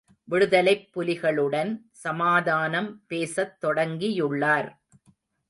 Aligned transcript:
விடுதலைப் 0.23 0.89
புலிகளுடன் 0.95 1.81
சமாதானம் 1.91 3.03
பேசத் 3.07 3.63
தொடங்கியுள்ளார். 3.63 4.69